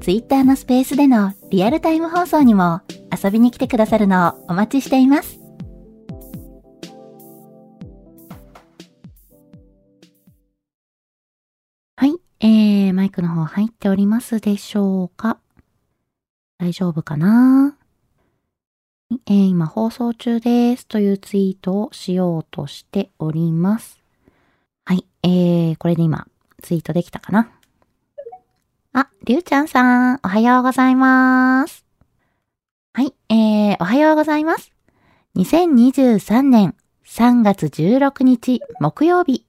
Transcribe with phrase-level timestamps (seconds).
[0.00, 2.80] Twitter のスペースでのリアルタイム放送にも
[3.22, 5.38] 遊びに来てくださるのをお待ちしています。
[11.96, 15.38] はい、えー、マイクの方入っておりますでしょうか？
[16.58, 17.76] 大丈夫かな？
[19.26, 24.00] えー、今放送中ですというツイートをしようとしております。
[24.86, 26.26] はい、えー、これで今
[26.62, 27.50] ツイートできたかな？
[28.92, 31.84] あ、りゅうちゃんさん、おはようございます。
[32.92, 34.72] はい、えー、おはようございます。
[35.36, 36.74] 2023年
[37.06, 39.46] 3月16日木曜日。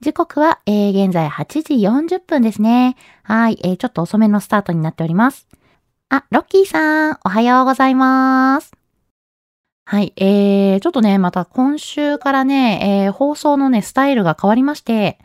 [0.00, 1.74] 時刻は、えー、現在8時
[2.16, 2.96] 40分ですね。
[3.22, 5.46] はい、えー、ちょっと遅めのスタートになっております。
[6.08, 8.72] あ、ロッキーさん、おはようございます。
[9.84, 15.20] はい、えー、ちょっとね、また今週からね、えー、放送のね、スタイルが変わりまして、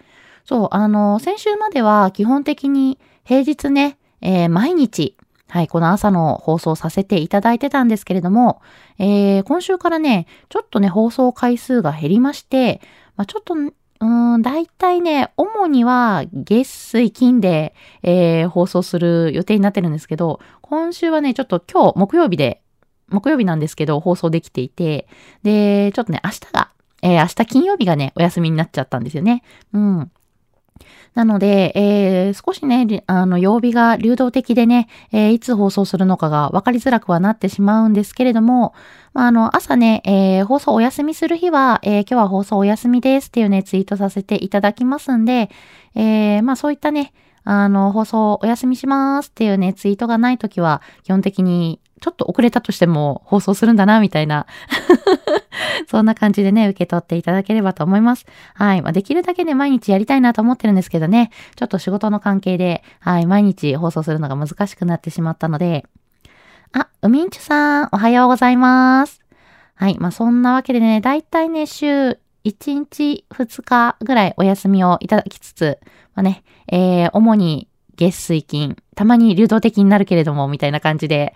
[0.45, 5.17] そう、あの、先週までは基本的に平日ね、えー、毎日、
[5.49, 8.61] はい、この朝の放送させていただいてたんですけれども、
[8.99, 12.79] えー、今週からね、ちょっとね、放送回数が減りまして、
[13.17, 22.61] まあ、ちょっと、うん、大体ね、主には月水金で、えー、放送する予定になってるんですけど、今週はね、ちょっと今日木曜日で、
[23.09, 25.05] 木曜日なんですけど、放送できていて、
[25.43, 26.69] で、ちょっとね、明日が、
[27.01, 29.43] えー、明日金曜日がね、お休みになっちゃったんですよね。
[29.73, 30.11] うん。
[31.13, 38.73] なので、えー、少しね、あの、曜日が流動的でね、えー、いつ放送するのかが分かりづらくはなってしまうんですけれども、
[39.13, 45.49] まあ、あの、朝ね、えー、放送お休みする日は、え今日は放送お休みですっていうね、ツイートさせていただきますんで、
[45.95, 47.13] えまあ、そういったね、
[47.43, 54.45] あの、放送お休みしますっていうね、ツイートがないときは、基本的にちょっと遅れたとしても放送するんだな、みたいな。
[55.89, 58.25] そんな感じでね、受け取っていただければと思います。
[58.53, 58.81] はい。
[58.81, 65.85] まあ、できるだけね、毎日やりたいなと思ってるんですけどね、ちょっと仕事の関係で、はい、毎日放送するのが難しくなってしまったので、
[66.73, 69.21] あ、ウミンチュさん、おはようございます。
[69.75, 69.97] はい。
[69.99, 75.79] まあ、そんなわけでね、だいたいね、週1日2日ぐらいお休みをいただきつつ、
[76.15, 81.33] まあね、えー、主に月水金、たまに流動的になるけれども、みたいな感じで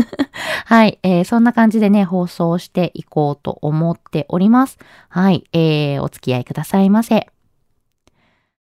[0.64, 4.78] はい、えー、そんな感じでね、放送していこうと思っております。
[5.08, 7.28] はい、えー、お付き合いくださいませ。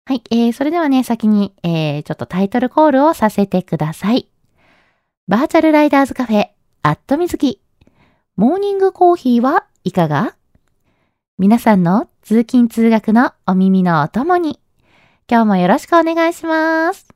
[0.05, 4.29] はい、えー、それではね、先に、えー、ちょっとタイトルコールをさせてください。
[5.29, 6.49] バーチャルライダーズカフェ、
[6.83, 7.61] アットみずき。
[8.37, 10.35] モーニングコーヒーはいかが？
[11.39, 14.61] 皆さんの通勤通学のお耳のお供に、
[15.31, 17.12] 今日もよろしくお願いします。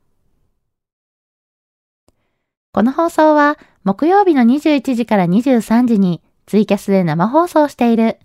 [2.77, 8.19] この放送は木曜日の21時から23時にツイキャスで生放送している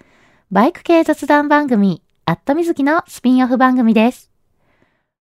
[0.50, 4.30] バイク系雑談番組アットみずきのスピンオフ番組です。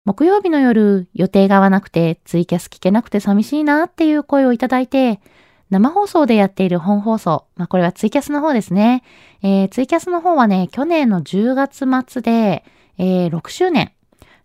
[0.05, 5.21] 木曜日の夜予定が合わなくてツイキャス聞けなくて寂しいなっていう声をいただいて
[5.69, 7.45] 生放送でやっている本放送。
[7.57, 9.03] まあ、これはツイキャスの方ですね。
[9.43, 12.65] えー、ツイキャスの方はね、去年の10月末で、
[12.99, 13.91] えー、6周年。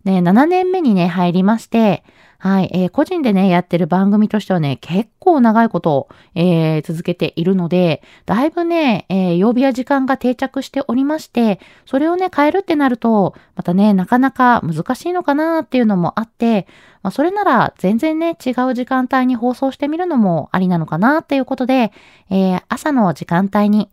[0.02, 2.02] ね、7年目にね、入りまして、
[2.44, 16.66] はい、えー、個人でね、やってる番組としてはね、結構長いこと、えー、続けているので、だいぶね、えー、曜日や時間が定着しておりまして、それをね、変えるってなると、またね、なかなか難しいのかなっていうのもあって、
[17.02, 21.92] まあ、それなら全然ね、違う時間帯に放送してみるのもありなのかなっていうことで、
[22.28, 23.88] えー、朝の時間帯に、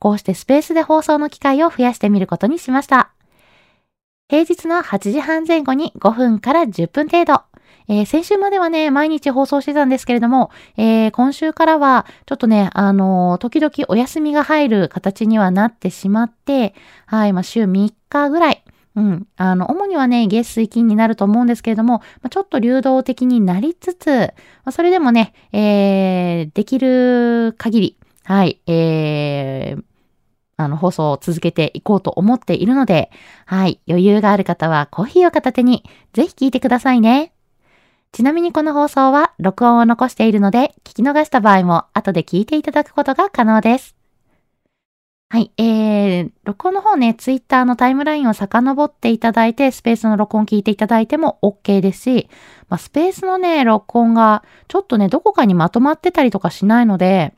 [0.00, 3.12] こうしてスペースで放送の機会を増やしてみることにしました。
[4.28, 7.42] 平日の8時半前後に5分から10分程度、
[7.92, 16.74] えー、先週まではね、毎日放送してたんですけれども、えー、今週からは、ちょっとね、あのー、時々お休みが入る形にはなってしまって、
[17.04, 18.64] はい、まあ、週3日ぐらい、
[18.96, 19.26] うん。
[19.36, 24.32] あの、主にはね、月水金になると思うんですけれども、まあ、ちょっと流動的になりつつ、ま
[24.70, 29.82] あ、それでもね、えー、できる限り、はい、えー、
[30.56, 33.10] あの、放送を続けていこうと思っているので、
[33.44, 35.84] はい、余裕がある方はコーヒーを片手に、
[36.14, 37.32] ぜひ聞いてくださいね。
[38.12, 43.96] ちなみにこの放送は録音を残しているので、聞き逃した場合も後で聞いていただくことが可能です。
[45.30, 45.50] はい。
[45.56, 52.28] えー、録音の方ね、ツイッターのタイムラインを遡っていただいて、スペースの録音聞いていただいても OK ですし、
[52.68, 57.32] まあ、スペースのね、録音がちょっとね、どこかにまとまってたりとかしないので、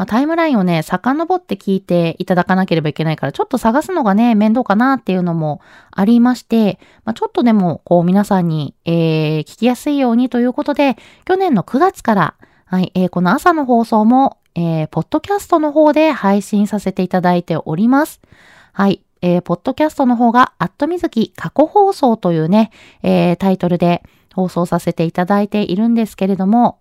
[0.00, 5.60] まあ、タイムラインをね、遡って聞いていただかなければいけないから、ちょっと探すのがね、面倒かなっていうのも
[5.90, 18.22] ありまして、まあ、ちょっとでも、こう、皆さんに、えー、聞きやすいようにということで、去年の9月から、はい、えー、この朝の放送も、えー、ポッドキャストの方で配信させていただいております。
[18.72, 19.02] はい。
[19.20, 22.70] えー、ポッドキャストの方が、アットみずき過去放送というね、
[23.02, 26.78] えー、タイトルで放送させていただいているんですけれども、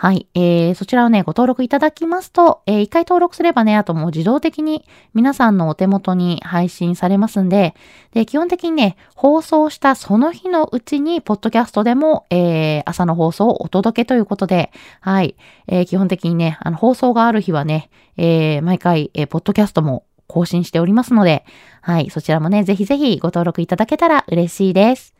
[0.00, 0.28] はい。
[0.34, 7.74] えー、そちらをね、ご登録いただきますと、えー、一回登録すればね、あともう自動的に皆さんのお手元に配信されますんで、
[8.12, 15.34] で、基本的にね、放送したその日のうちに、ポッドキャストでも、えー、朝の放送をお届けということで、はい。
[15.66, 21.44] えー、基本的にね、あの、放送がある日はね、えー、毎回、えー、ポッドキャストも更新しておりますので、
[21.80, 22.10] はい。
[22.10, 25.17] そちらもね、ぜひぜひご登録いただけたら嬉しいです。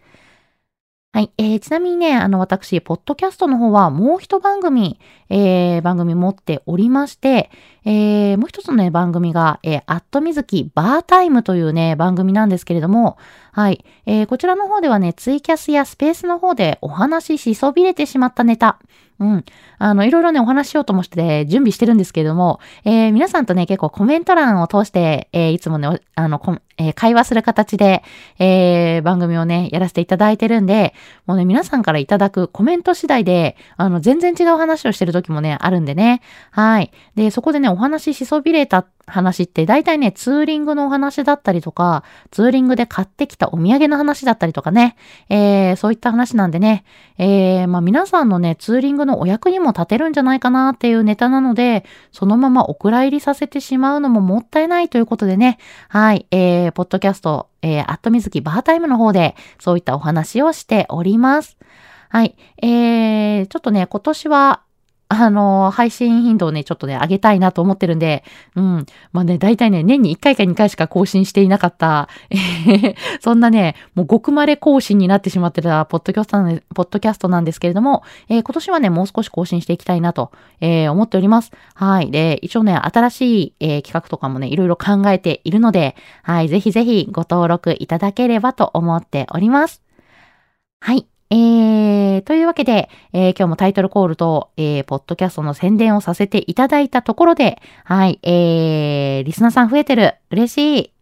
[1.10, 1.32] はい。
[1.38, 5.00] えー、ちなみにね、あの、私、ポッドキャストの方はもう一番組、
[5.30, 7.50] えー、番組持っておりまして、
[7.88, 13.16] えー、もう一つのね、番組が、えー、アットみずきバータイムというね、番組なんですけれども、
[13.52, 13.82] はい。
[14.04, 18.78] えー、こちらの方ではね、ツイキャスやスペースの方でお話ししそびれてしまったネタ、
[19.20, 19.44] うん。
[19.78, 26.40] あの、いろいろね、お話しようと思って準備してるんですけれども、えー、皆さんとね、結構コメント欄を通して、えー、いつもね、あの、
[26.76, 28.04] えー、会話する形で、
[28.38, 30.94] えー、番組をね、やらせていただいてるんで、
[31.26, 36.22] もうね、皆さんからいただくコメント次第で、あの、全然違う話をしてる時もね、あるんでね。
[36.52, 36.92] はい。
[37.16, 44.96] で、そこでね、お話ししそびれた話って大体ね、ツーリングのお話だったりとか、ツーリングで買ってきたお土産の話だったりとかね、
[45.28, 46.84] えー、そういった話なんでね、
[47.16, 55.58] えー、まあ皆さんのね、ツーリングのお役にも立てるんじゃないかなっていうネタなので、そのままお蔵入りさせてしまうのももったいないということでね、
[55.88, 61.56] はい、えー、ポッドキャスト、えー、アットみずきバータイムの方で、そういったお話をしております。
[62.10, 62.36] はい。
[62.62, 64.62] えー、ちょっとね、今年は、
[65.10, 68.24] あの、配信頻度をね、ちょっとね、上げたいなと思ってるんで、
[68.54, 68.86] うん。
[69.12, 72.10] まあね、大体ね、年に1回か2回しか更新していなかった、
[73.20, 81.52] そんなね、もう極まれ更新になってしまってたポッドキャストなんで、ポッドキャストなんですけれども、えー、今年はね、もう少し更新していきたいなと、えー、思っております。
[81.74, 82.10] はい。
[82.10, 86.48] で、一応ね、新しい、えー、企画とかもね、いろいろ考えているので、はい。
[86.48, 89.80] ぜひぜひご登録いただければと思っております。
[90.80, 91.06] はい。
[91.30, 100.14] えー、というわけで、えー、今日もタイトルコールと、えー、ポッドキャストの宣伝をさせていただいたところで、はい、えー、リスナーさん増えてる。
[100.30, 100.92] 嬉しい。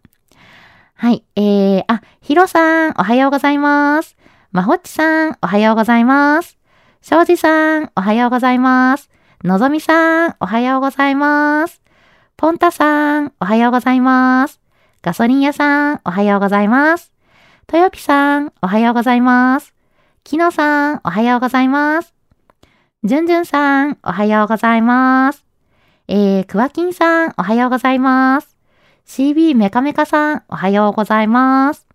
[0.94, 4.16] はい、えー、あ、ヒロさん、おはようございます。
[4.50, 6.56] まほっちさん、おはようございます。
[7.02, 9.10] しょうじさん、おはようございます。
[9.44, 11.82] のぞみさん、おはようございます。
[12.36, 14.60] ポンタさん、おはようございます。
[15.02, 17.12] ガソリン屋さん、おはようございます。
[17.66, 19.75] とよぴさん、おはようございます。
[20.26, 22.12] きのさん、おはようございます。
[23.04, 25.44] じゅんじゅんさん、おはようございます。
[26.08, 28.56] えー、くわきんさん、おはようございます。
[29.06, 31.85] CB メカメカさん、おはようございます。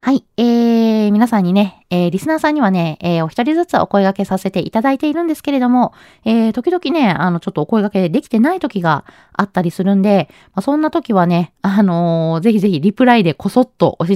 [0.00, 0.24] はい。
[0.36, 5.92] えー、皆さんにね、えー、リスナーさんにはね、えー、お一人ずつお声掛けさせていただいているんですけれども、
[6.24, 14.06] えー、時々ね、あの、ちょっとお声掛けできてない時があったりするんで、まあ、そんな時はね、あのー、ぜひぜひリプライでこそっと教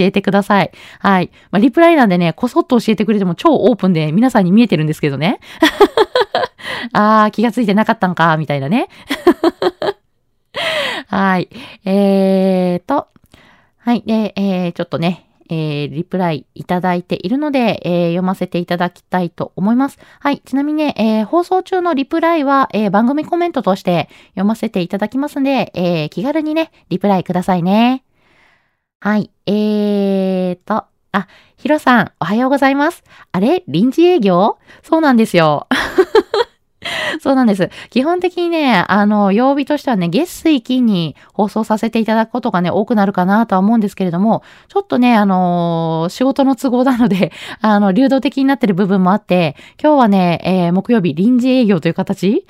[0.00, 0.72] えて、ください。
[0.98, 1.30] はい。
[1.52, 5.38] まあ、リプライなんでね、こそっと教えてくれても超オープンで皆さんに見えてるんですけどね。
[6.92, 8.88] あー、気がついてなかったんか、みたいなね。
[11.06, 11.48] はい。
[11.84, 13.06] えーと、
[13.78, 14.02] はい。
[14.04, 19.98] で、えー、ちょっとね、えー、リプライいただいているので、えー、読ませていただきたいと思います。
[20.20, 20.40] はい。
[20.44, 28.04] ちなみにね、えー、放送中のリプライは、え番組コメントとして読ませていただきますので、え気軽にね、リプライくださいね。
[29.00, 29.30] はい。
[29.46, 33.02] えーと、あ、ヒロさん、おはようございます。
[33.32, 33.64] あれ？
[33.68, 34.58] 臨時営業？
[34.82, 35.66] そうなんですよ。
[37.20, 37.70] そうなんです。
[37.90, 52.46] 基本的にね、あの、曜日としてはね、月水金に放送させていただくことがね、多くなるかなとは思うんですけれども、ちょっとね、あのー、仕事の都合なので、 あの、流動的になってる部分もあって、今日はね、えー、木曜日臨時営業という形？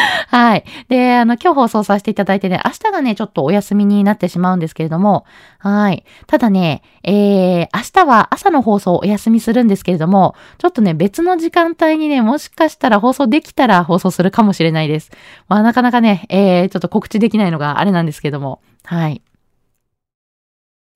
[0.28, 0.64] はい。
[0.88, 5.24] で、あの、今日放送させていただいてね、明日がね、ちょっとお休みになってしまうんですけれども、
[5.58, 6.04] はい。
[6.26, 15.10] ただね、えー、明日は朝の放送お休みするんですけれども、ちょっとね、別の時間帯にね、もしかしたら放送できたら放送するかもしれないです。
[15.48, 19.22] まあ、なかなかね、えー、ちょっと告知できないのがあれなんですけども、はい。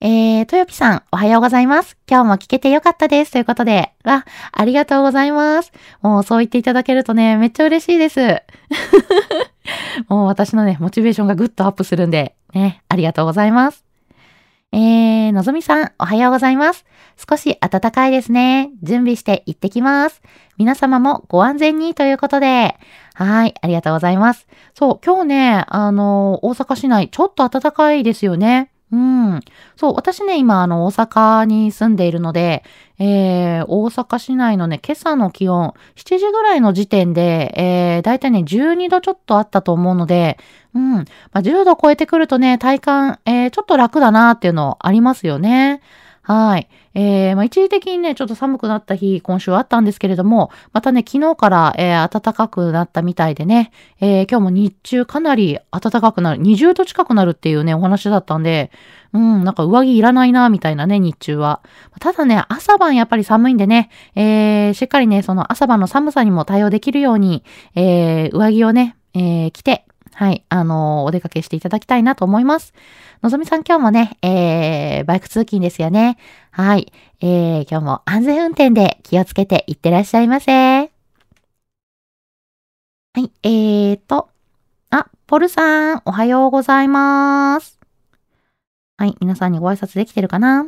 [0.07, 1.97] えー、とよぴさん、おはようございます。
[2.07, 3.31] 今日も聞けてよかったです。
[3.31, 5.71] ということで、わ、ありがとうございます。
[6.03, 8.43] もうそう言っていただけるとね、めっちゃ嬉しいです。
[10.07, 13.83] もう私のね、モチベーションがぐっとアップするんで、ね、ありがとうございます。
[14.71, 16.85] えー、のぞみさん、おはようございます。
[17.27, 18.69] 少し暖かいですね。
[18.83, 20.21] 準備して行ってきます。
[20.59, 22.75] 皆様もご安全にということで、
[23.15, 24.45] はい、ありがとうございます。
[24.75, 28.69] そう、今日ね、あの、大阪市内、ちょっと暖かいですよね。
[28.91, 29.41] うん。
[29.75, 32.63] そう、私ね、今、あの、大阪に住んでいるので、
[32.99, 40.37] えー、大阪市内のね、今朝の気温、7時ぐらいの時点で、えー、だいたいね、12度ちょっとあったと思うので、
[40.75, 40.91] うん。
[40.93, 45.81] まあ、10度超えてくるとね、体感、えー、ちょっと楽だなっていうのありますよね。
[46.27, 46.67] はい。
[46.95, 58.71] えー、まあ、一時的にね、ちょっと寒くなった日、今週はあったんですけれども、またね、昨日から、えー、暖かくなったみたいでね、えー、今日も日中かなり暖かくなる、20度近くなるっていうね、お話だったんで、
[59.13, 61.61] うん、なんか上着いらないな、みたいなね、日中は。
[61.99, 67.43] ただね、朝晩やっぱり寒いんでね、えー、しっかりね、その朝晩の寒さにも対応できるように、
[67.75, 69.85] えー、上着をね、えー、着て、
[70.17, 72.73] はい、あのー、お出かけしていただきたいなと思います。
[73.21, 76.17] のぞみさん今日もね、えー、バイク通勤ですよね。
[76.51, 80.51] はい、えー、今日も安全運転で気をつけていってらっしゃいませ。
[80.53, 80.87] は
[83.17, 84.29] い、えーと、
[84.89, 87.77] あ、ポルさん、おはようございます。
[88.97, 90.67] はい、皆さんにご挨拶できてるかな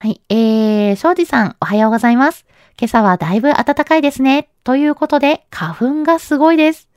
[0.00, 2.44] はい、えー、庄司さん、おはようございます。
[2.78, 4.50] 今朝はだいぶ暖かいですね。
[4.64, 6.87] ということで、花粉がすごいです。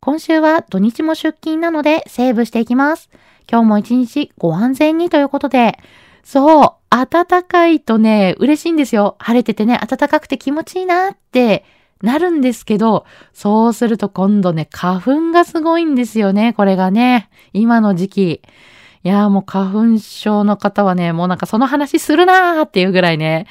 [0.00, 3.10] 今週は土日も出勤なのでセーブしていきます。
[3.50, 5.76] 今日も一日ご安全にということで、
[6.22, 9.16] そう、暖かいとね、嬉しいんですよ。
[9.18, 11.64] 晴れててね、暖かくて気持ちいいなって
[12.00, 17.28] なるんですけど、そうすると今度ね、花粉がすごいんですよね、これがね。
[17.52, 18.42] 今の時期。
[19.02, 23.48] いやーもう花粉症の方はね、もうなんかその話するなーっていうぐらいね。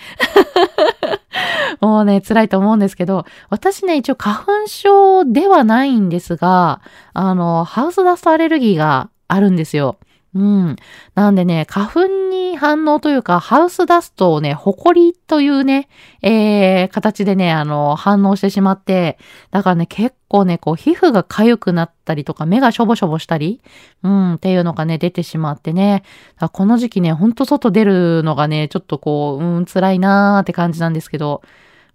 [1.82, 6.82] もうね、辛いと思うんですけど、私ね、一応花粉症ではないんですが、
[7.14, 9.98] あの、ハウスダストアレルギーがあるんですよ。
[10.38, 10.76] うん。
[11.16, 15.90] なんでね、花粉に反応というか、ハウスダストをね、ホコリというね、
[16.22, 19.18] えー、形でね、あの、反応してしまって、
[19.52, 23.62] だからね、結構ね、こう、皮膚が痒くなったりとか、目がしょぼしょぼしたり、
[24.04, 26.04] うん、っていうのがね、出てしまってね、
[26.52, 31.42] この時期ね、ほんと外出るのがね、ちょっとこう、うん、辛いなーって感じなんですけど、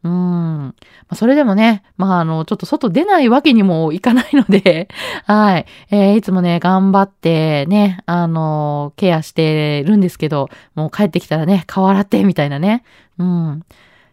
[0.05, 0.11] うん。
[0.11, 0.75] ま
[1.11, 4.89] あ、それでもね、まあ、あの、ちょっと外出ないわけにもいかないので
[5.27, 5.67] はい。
[5.91, 12.83] えー、いつもね、頑張ってね、あの、ケアしてるんですけど、もう帰ってきたらね、顔洗って、みたいなね。
[13.19, 13.63] うん。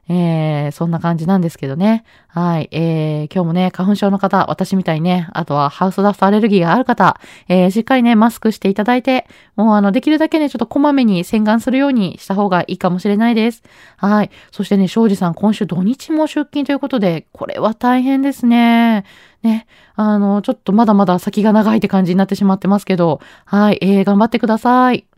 [0.09, 2.03] えー、そんな感じなんですけどね。
[2.27, 2.69] はい。
[2.71, 13.61] えー、今日もね、花粉症の方、私みたいにね、あとはハウスダストアレルギーがある方、えー、しっかりね、マスクしていただいて、もうあの、できるだけね、ちょっとこまめに洗顔するようにした方がいいかもしれないです。
[13.97, 14.31] はい。
[14.51, 19.05] そしてね、庄司さん、今週土日も出勤ということで、これは大変ですね。
[19.43, 19.67] ね。
[19.95, 23.77] あの、ちょっとまだまだ先が長いって感じになってしまってますけど、はい。
[23.81, 25.08] えー、頑張ってください。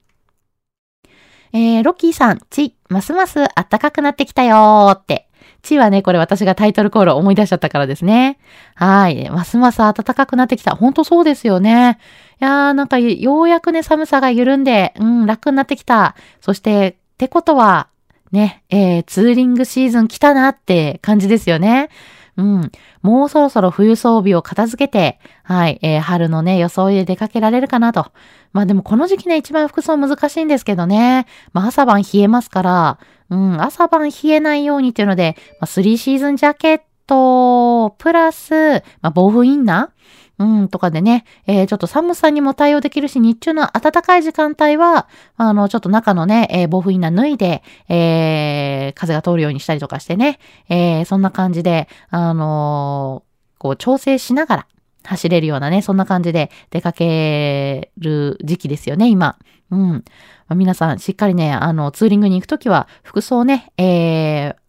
[1.54, 5.28] えー、ロッキーさん、ち、ますます暖かくなってきたよーって。
[5.62, 8.40] ちはね、これ私がタイトルコールを思い出しちゃったからですね。
[8.76, 9.30] はい。
[9.30, 10.76] ますます暖かくなってきた。
[10.76, 12.00] ほんとそうですよね。
[12.42, 16.16] いやー、なんか、ようやくね、寒さが緩んで、うん、楽になってきた。
[16.42, 17.88] そして、ってことは、
[18.32, 21.90] ね、えー、ツーリングシーズン来たなって感じですよね。
[22.38, 22.72] うん。
[23.02, 28.12] もうそろそろ冬装備を片付けて、はい、えー、春のね、装いで出かけられるかなと。
[28.54, 31.28] まあでもこの時期ね、一番服装難しいんですけどね。
[31.54, 38.54] まあ朝晩冷えますから、うん、朝晩冷えないようにっていうので、まあ、3シーズンジャケットト、プラス、
[39.02, 40.02] まあ、防風インナー？
[40.40, 53.24] うん、とかでね、えー、ちょっと寒さにも対応できるし、日中の暖かい時間帯は、あの、ちょっと中のね、えー、防風インナー脱いで、えー、風が通るようにしたりとかしてね、えー、そんな感じで、あの、
[53.60, 54.68] こう、調整しながら
[55.04, 59.38] 走れるようなね、そんな感じで出かける時期ですよね、今。
[59.70, 59.90] うん。
[59.90, 60.04] ま
[60.48, 64.61] あ、皆さん、しっかりね、あの、ツーリングに行くときは、服装ね、えー、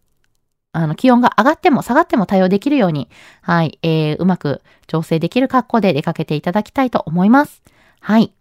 [0.73, 3.09] あの、気温が上がっても下がっても対応できるように、
[3.41, 7.61] はい、えー、うまく調整できる格好で出かけていただきたいと思います。
[8.01, 8.33] はい。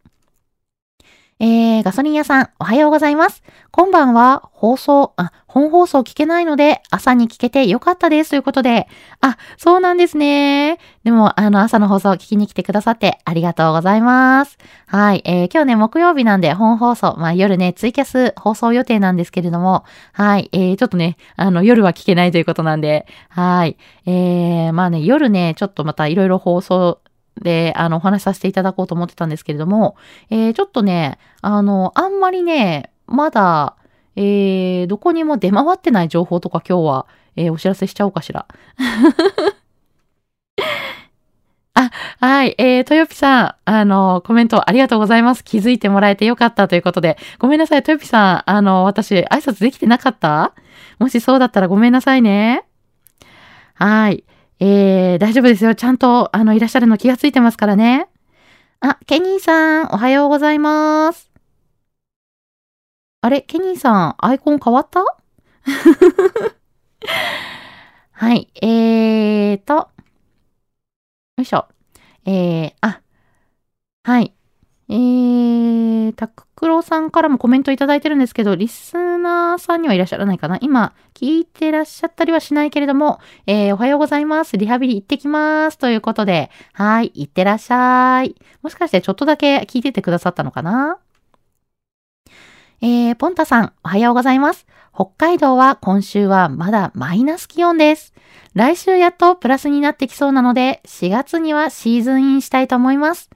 [1.45, 3.43] えー、ガソリン屋さん、おはようございます。
[3.73, 8.31] 今晩は放送、あ、本放送聞けないので、朝に聞けてよかったです。
[8.31, 8.87] ということで、
[9.21, 10.79] あ、そうなんですね。
[11.03, 14.57] でも、あの、朝の放送聞きに来てくださってありがとうございます。
[14.87, 27.01] はい、えー、今日ね、木曜日なんで本放送、まあ夜ね、ツイキャス放送予定なんですけれども、はい、えー、ちょっとね、あの、夜は聞けないということなんで、はい、えー、まあね、夜ね、ちょっとまたいろいろ放送、
[27.41, 29.97] で、あの、お話しさせていただこうと思ってたんですけれども、
[30.31, 33.77] えー、ちょっとね、あの、あんまりね、まだ、
[34.17, 38.47] えー、どこにも出回ってない情報とか今日は、えー、お知らせしちゃおうかしら。
[41.75, 45.43] あ、はい、えー、豊よぴさん、あの、コメントありがとうございます。
[45.43, 50.53] 気づいてもらえてよかったということで、ごめんなさい、豊よぴさん、あの、私、挨拶できてなかった？
[50.99, 52.65] もしそうだったらごめんなさいね。
[53.75, 54.25] はい。
[54.65, 55.75] えー、大丈夫ですよ。
[55.75, 58.09] ちゃんと、あの、いらっしゃるの気がついてますからね。
[58.81, 61.31] あ、ケニーさん、おはようございます。
[63.21, 65.01] あれ、ケニーさん、アイコン変わった？
[68.13, 71.67] はい、えーと、よいしょ。
[72.25, 73.03] えー、あ、
[74.05, 74.33] はい。
[74.95, 80.59] えー、タククロさんからもコメントいただいてるんですけど、リスナーさんにはいらっしゃらないかな？
[80.61, 84.59] 今、聞いてらっしゃったりはしないけれども、えー、おはようございます。
[84.59, 85.79] リハビリ行ってきます。
[85.79, 88.35] ということで、はい、行ってらっしゃい。
[88.61, 90.99] もしかしてちょっとだけ聞いててくださったのかな？
[92.83, 94.67] えー、ポンタさん、おはようございます。
[94.95, 98.13] 北海道は今週はまだマイナス気温です。
[98.53, 103.31] 来週やっとプラスになってきそうなので、4月にはシーズンインしたいと思います。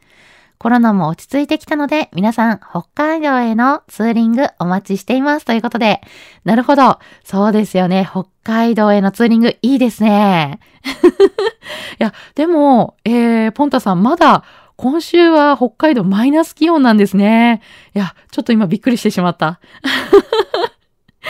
[0.58, 5.46] コロナも落ち着いてきたので、皆さん、北海道へのツーリングお待ちしています。
[5.46, 6.00] ということで、
[6.44, 6.98] なるほど。
[7.24, 8.08] そうですよね。
[8.10, 10.60] 北海道へのツーリングいいですね。
[12.00, 14.44] いや、でも、えー、ポンタさん、まだ、
[14.76, 17.62] 今週は北海道マイナス気温なんですね。
[17.94, 19.58] いや、ちょっと今びっくりしてしまった。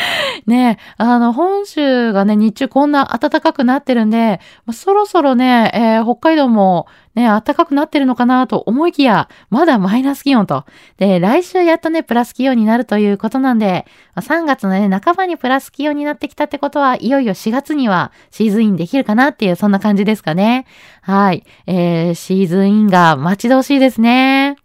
[0.46, 4.40] ねえ、あの、本州がね、日中こんな暖かくなってるんで、
[4.72, 6.86] そろそろね、えー北海道も
[7.16, 10.64] ね、暖かくなってるのかなと思いきや、まだマイナス気温と。
[10.98, 13.86] で、来週やっとね、プラス気温になるということなんで、
[14.16, 20.66] 3月のね、半ばにプラス気温になってきたってことは、いよいよ4月にはシーズンインできるかなっていう、そんな感じですかね。
[21.00, 21.44] はい。
[21.66, 24.56] えー、シーズンインが待ち遠しいですね。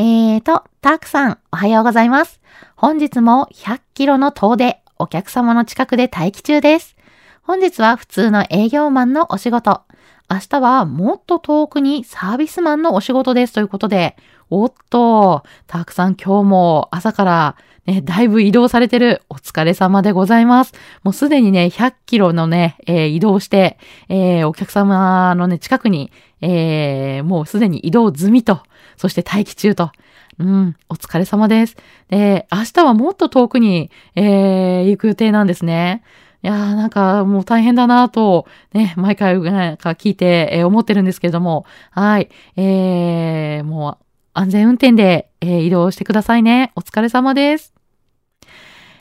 [0.00, 2.40] えーと、タークさん、おはようございます。
[2.76, 6.94] 本日も100キロの遠出、お客様の近くで待機中です。
[7.42, 9.82] 本日は普通の営業マンのお仕事。
[10.30, 14.14] 明日はもっと遠くにサービスマンのお仕事ですということで、
[14.50, 17.56] おっと、たくさん今日も朝から
[17.88, 20.74] ね、だいぶ移動されてるお疲れ様でございます。
[21.02, 28.60] もうすでにね、100キロのね、えー移動して、えーお客様のね、近くに、えーもうすでに移動済みと、
[28.98, 29.90] そして待機中と。
[30.38, 31.76] うん、お疲れ様です。
[32.08, 36.02] で、明日はもっと遠くに、えー行く予定なんですね。
[36.42, 46.72] いやーなんかもう大変だなと、ね、毎回なんか聞いて、えー思ってるんですけれども、はい、えー、もう安全運転で、えー移動してくださいね。
[46.76, 47.74] お疲れ様です。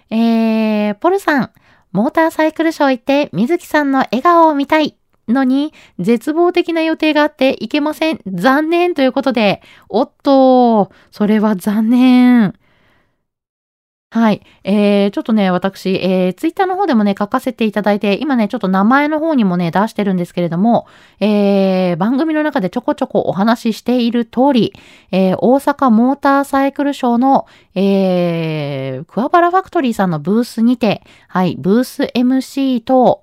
[0.09, 1.51] えー、ポルさん、
[1.91, 4.95] モーターサイクルショー行って、水木さんの笑顔を見たい
[5.27, 8.19] のに、絶望的な予定があって行けません。
[8.27, 12.53] 残念ということで、おっと、それは残念。
[14.09, 14.41] はい。
[14.63, 20.87] えー、ちょっとね、私、えー、ツイッターの方でもね、書かせていただいて、今ね、ちょっと名前の方にもね、出してるんですけれども、
[21.19, 24.73] えー、番組の中でちょこちょこお話ししている通り、
[25.11, 33.19] えー、大阪モーターサイクルショーの、えー、桑原ファクトリーさんのブースにて、はい、ブース MC と、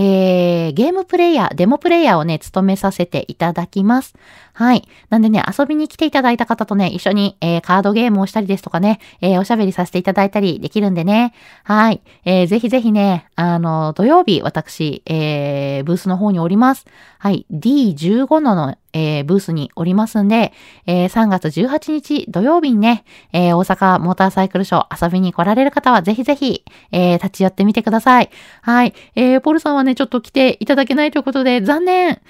[0.00, 4.14] えー、ゲームプレイヤー、デモプレイヤーをね、務めさせていただきます。
[4.52, 4.88] はい。
[5.10, 11.34] なんでね、遊びに来ていただいた方とね、一緒に、えーカードゲームをしたりですとかね、えーおしゃべりさせていただいたりできるんでね。
[11.64, 12.00] はい。
[12.24, 16.86] えーぜひぜひね、あの、土曜日、私、えーブースの方におります。
[17.18, 17.44] はい。
[17.50, 20.52] D15 のの、えーブースにおりますんで、
[20.86, 28.30] えー3月18日土曜日にね、えー大阪モーターサイクルショー遊びに来られる方はぜひぜひ、え立ち寄ってみてください。
[28.62, 28.94] はい。
[29.14, 32.20] えーポルさんはね、ちょっと来ていただけないということで、残念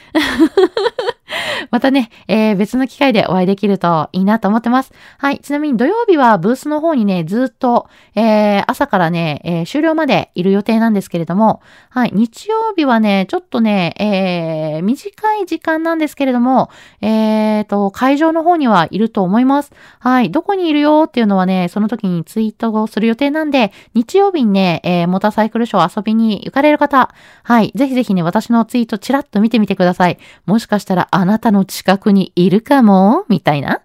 [1.70, 4.92] またね、えー別の機会でお会いできるといいなと思ってます。
[5.18, 5.38] はい。
[5.40, 11.60] ちなみに土曜日はブースの方にね、ずっと、えー朝からね、えー終了までいる予定なんですけれども、
[11.90, 12.10] はい。
[12.14, 19.72] 日曜日はね、ちょっとね、えー短い時間なんですけれども、えーと、会場の方にはいると思います。
[19.98, 20.30] はい。
[20.30, 27.10] どこにいるよっていうのはね、その時にツイートをする予定なんで、日曜日にね、えーモーターサイクルショー遊びに行かれる方、
[27.42, 27.72] はい。
[27.74, 30.18] ぜひぜひね、私のツイートチラッと見てみてください。
[30.46, 33.24] もしかしたらあなたの近くにいるかも？
[33.28, 33.80] みたいな。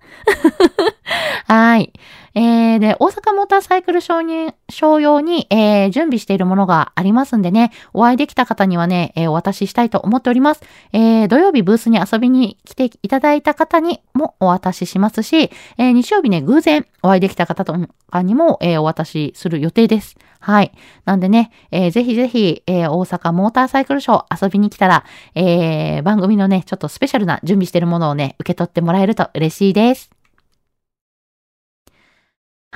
[1.48, 1.92] はい。
[2.36, 10.62] えー、で、大阪モーターサイクル商に商用に、えー、準備しているものがありますんでね、お会いできた方にはね、えー、お渡ししたいと思っております。
[10.94, 17.76] えー、土曜日ブースに遊びに来ていただいた方にもお渡ししますし、えー、日曜日ね、偶然お会いできた方と
[18.10, 20.16] かにも、えー、お渡しする予定です。
[20.40, 20.72] はい。
[21.06, 30.13] なんでね、えー、ぜひぜひ、えー、大阪モーターサイクルショー遊びに来たら、えー、番組のね、ちょっとスペシャルな準備しているものをね、受け取ってもらえると嬉しいです。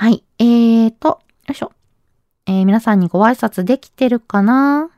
[0.00, 0.22] はい。
[0.38, 1.72] えーと、よいしょ。
[2.46, 4.90] えー、皆さんにご挨拶できてるかな？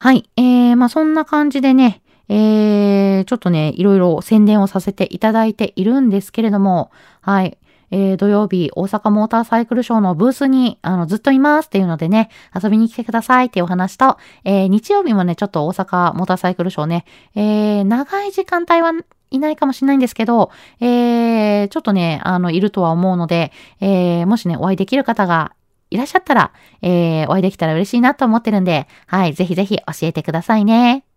[0.00, 0.28] はい。
[0.36, 7.56] えー、まあ、そんな感じでね、えー、ちょっとね、いろいろ宣伝をさせていただいているんですけれども、はい。
[7.92, 12.30] えー、土曜日、大阪モーターサイクルショーのブースに、あの、ずっといますっていうのでね、
[12.60, 17.04] 遊びに来てくださいっていうお話と、えー、日曜日もね、ちょっと大阪モーターサイクルショーね、
[17.36, 18.90] えー、長い時間帯は
[19.30, 25.52] いないかもしれないんですけど、えー、ちょっとね、あの、いるとは思うので、えー、もしね、お会いできる方が
[25.90, 31.07] いらっしゃったら、えー、お会いできたら嬉しいなと思ってるんで、はい、ぜひぜひ教えてくださいね。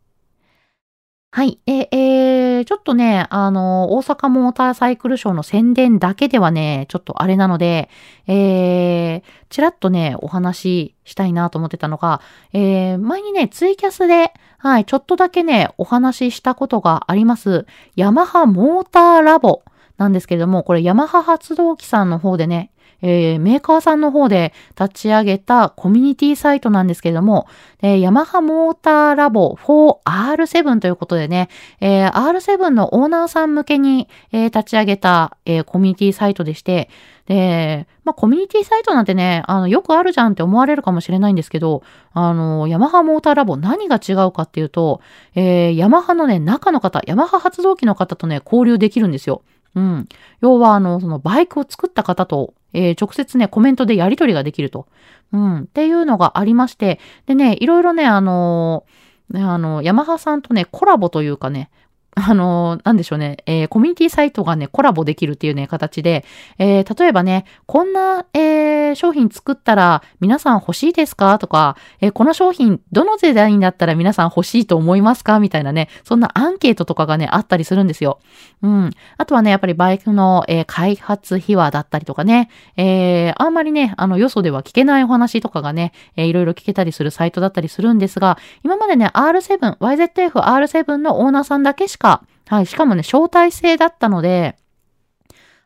[1.34, 1.62] はい。
[1.66, 7.90] え、えー、ちょっとね、あの、大阪モーターサイクルショーの宣伝だけではね、ちょっとあれなので、
[8.28, 12.20] えー、ちらっとね、お話ししたいなと思ってたのが、
[12.52, 17.66] えー、前にね、ツイキャスで、はい、ちょっとだけね、お話ししたことがあります。
[17.96, 19.64] ヤマハモーターラボ
[19.96, 22.71] なんですけれども、これヤマハ発動機さんの方でね、
[23.02, 27.48] えー、メーカーさんの方で立ち上げたコミュニティサイトなんですけれども、
[27.82, 36.90] えー、ヤマハモーターラボ 4R7 ということでね、えー、R7 のオーナーさん向けに、えー、立ち上げた、えー、コミュニティサイトでして、
[37.32, 41.84] で、まあ、コミュニティサイトなんてね、あの、よくあるじゃんって思われるかもしれないんですけど、
[42.14, 45.02] あの、ヤマハモーターラボ何が違うかっていうと、
[45.36, 49.44] えー、ヤマハのね、中の方、ヤマハ発動機の方とね、交流できるんですよ。
[49.76, 50.08] うん。
[50.42, 54.88] 要は、あの、そのバイクを作った方と、えー、直接ね、コメントでやり取りができると。
[55.32, 55.60] うん。
[55.62, 61.70] っていうのがありまして、でね、いろいろね、あのー、あの、ヤマハさんとね、コラボというかね、
[62.14, 66.26] あの、なんでしょうね、えー、コミュニティサイトがね、コラボできるっていうね、形で、
[66.58, 71.40] えー、例えばね、こんな、えー、商品作ったら皆さん欲しいですか？
[71.40, 75.40] とか、えー、この商品どのデザインだったら皆さん欲しいと思いますか？
[75.40, 78.20] みたいなね、そんなアンケートとかがね、あったりするんですよ。
[78.62, 78.92] うん。
[79.18, 94.58] あとはね、やっぱりバイクの、えー、開発秘話だったりとかね、えー、あんまりね、あの、よそでは聞けないお話とかがね、えー、いろいろ聞けたりするサイトだったりするんですが、今までね、R7、YZF-R7 のオーナーさんだけしかか、はい、しかもね、招待制だったので、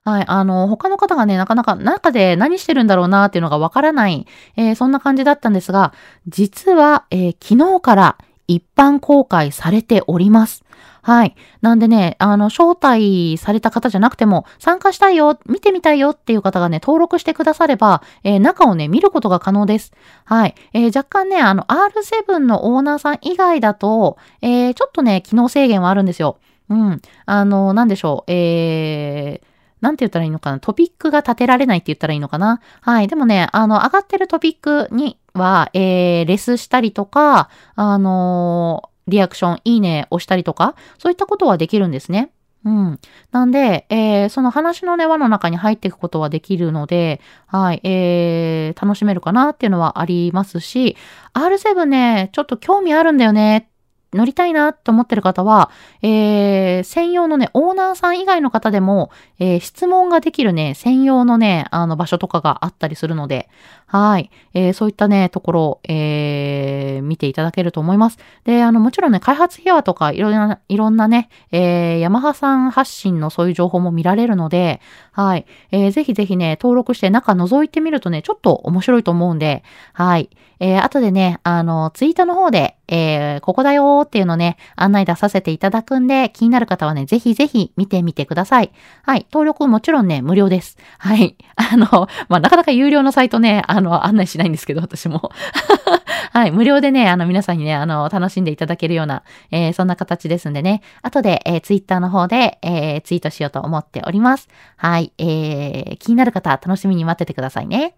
[0.04, 5.94] はい、あの、他の方がね、なかなか中で何してるんだろうなっていうのがわからない、えー、そんな感じだったんですが、
[6.28, 8.18] 実は、えー、昨日から
[8.48, 10.64] 一般公開されております。
[11.06, 11.36] はい。
[11.62, 19.94] なんでね、あの、招待された方じゃなくても、参加したいよ、見てみたいよっていう方がね、登録してくだされば、えー、中をね、見ることが可能です。
[20.24, 20.56] はい。
[20.74, 26.40] えー、若干ね、あの、R7 のオーナーさん以外だと、えー、ちょっとね、機能制限はあるんですよ。
[26.70, 27.00] うん。
[27.28, 28.32] あの、なんでしょう。
[28.32, 29.48] えー、
[29.82, 33.08] なんて言ったらいいのかなトピックが立てられないって言ったらいいのかなはい。
[33.08, 42.32] でもね、あの、上がってるトピックには、えー、レスしたりとか、あのリアクション、いいね押したりとか、そういったことはできるんですね。
[42.66, 43.00] うん。
[43.32, 50.98] なんで、えー、その話のね、輪の中に入っていくことはできるので、はい、えー、楽しめるかなっていうのはありますし、
[51.36, 53.70] R7 ね、ちょっと興味あるんだよね
[54.14, 55.70] 乗りたいなと思ってる方は、
[56.02, 63.50] えー、専用のね、オーナーさん以外の方でも、えー、質問ができるね、専用のね、あの場所とかがあったりするので、
[63.88, 64.32] はい。
[64.54, 68.18] えー、そういったね、ところを、えー、見ていただけると思います。
[68.44, 75.46] で、あの、もちろんね、開発費用とか、いろんな、いろんなね、えー、ヤマハさん発信のそういう情報も見られるので、はい。
[75.72, 79.64] えー、ぜひぜひね、登録して中覗いてみるとね、ちょっと面白いと思うんで、
[79.94, 80.30] はい。
[80.60, 88.72] えー、後でね、あの、ツイートの方で、えー、ここだよーっていうのね、案内出させていただくんで、気になる方はね、ぜひぜひ見てみてください。
[89.04, 89.26] はい。
[89.32, 90.78] 登録もちろんね、無料です。
[90.98, 91.36] はい。
[91.56, 95.32] あの、まあ、なかなか有料のサイトね、あの、案内しないんですけど、私も。
[96.32, 96.52] はい。
[96.52, 104.48] 無料でね、あの、皆さんにね、あの、楽しんでいただけるような、えー、そんな形ですんでね、後で、えー、ツイッターの方で、えー、ツイートしようと思っております。
[104.76, 105.12] はい。
[105.18, 107.96] えー、気になる方、楽しみに待っててくださいね。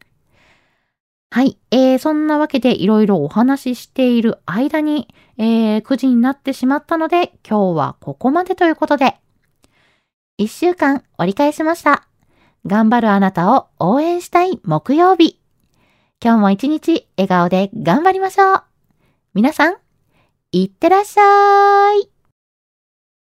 [1.30, 1.58] はい。
[1.72, 9.18] えー、そんなわけでいろいろお話ししている間に、えー、9時になってしまったので、今日はここまでということで、
[10.40, 12.08] 1週間折り返しました。
[12.66, 15.40] 頑張るあなたを応援したい木曜日。
[16.24, 18.64] 今日も一日笑顔で頑張りましょう。
[19.34, 19.78] 皆さん、
[20.52, 22.17] いってらっしゃい。